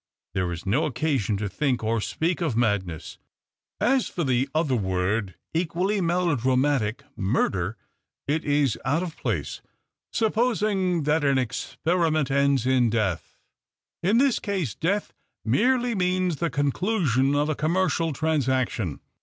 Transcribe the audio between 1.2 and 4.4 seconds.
to think or speak of mad ness. As for